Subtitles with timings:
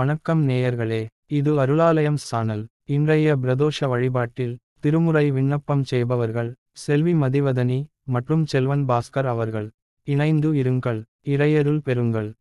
[0.00, 2.66] வணக்கம் நேயர்களே இது அருளாலயம் சானல்.
[2.84, 9.70] இன்றைய பிரதோஷ வழிபாட்டில் திருமுறை விண்ணப்பம் செய்பவர்கள் செல்வி மதிவதனி மற்றும் செல்வன் பாஸ்கர் அவர்கள்.
[10.04, 12.32] இணைந்து இருங்கள் இறையருள் பெறுங்கள்.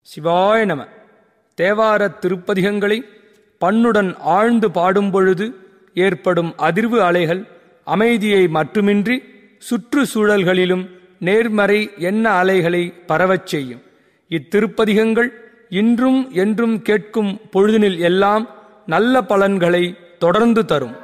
[0.00, 0.86] சிவாய நம.
[1.60, 3.02] தேவாரத் திருப்பதிகங்களை
[3.60, 5.54] பண்ணுடன் ஆழ்ந்து பாடும் பொழுது
[5.94, 7.46] ஏற்படும் அதிர்வு அலைகள்
[7.84, 9.22] அமைதியை மட்டுமின்றி
[9.70, 13.82] சுற்றுச்சூழல்களிலும் நேர்மறை எண்ண அலைகளை பரவச் செய்யும்.
[14.28, 15.28] இத்திருப்பதிகங்கள்
[15.68, 18.48] இன்றும் என்றும் கேட்கும் பொழுதினில் எல்லாம்
[18.86, 20.96] நல்ல பலன்களை தொடர்ந்து தரும்.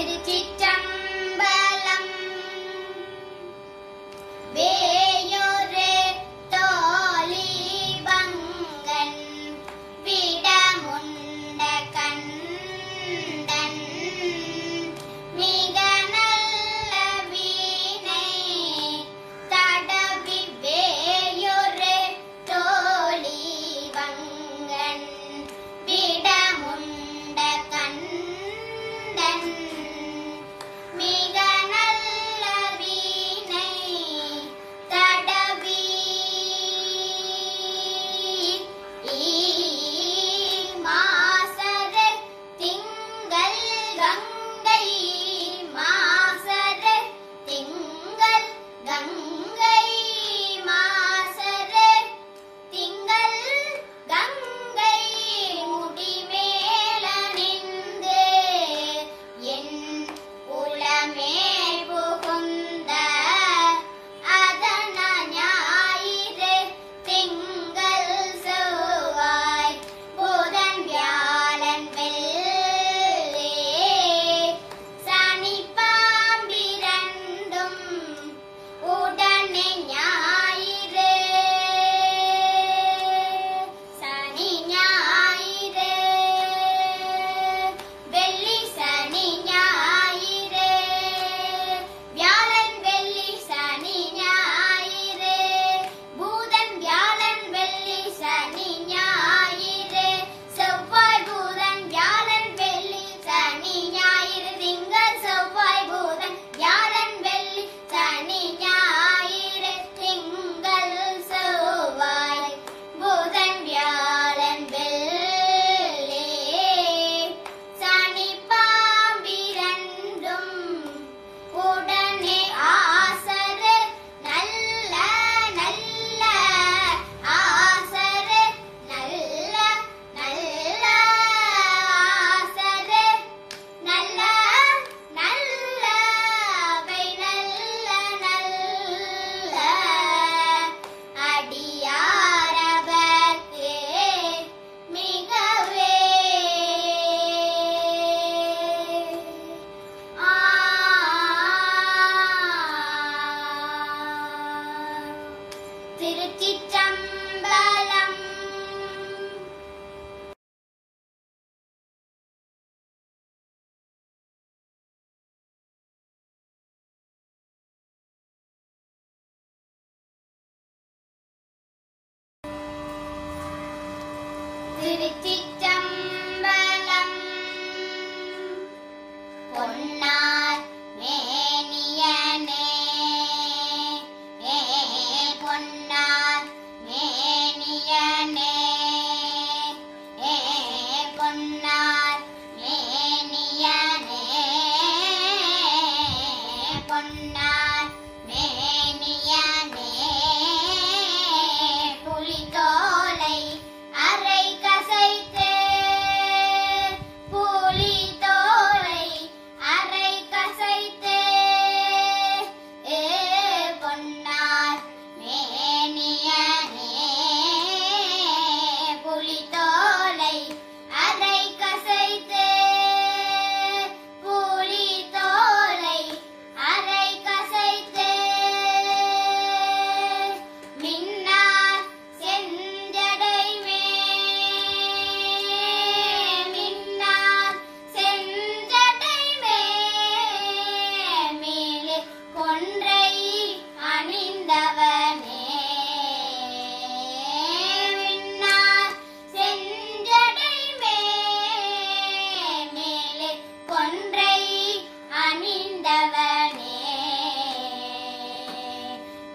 [0.00, 0.89] てるちっちゃん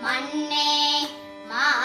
[0.05, 1.01] मन्ये
[1.49, 1.84] मा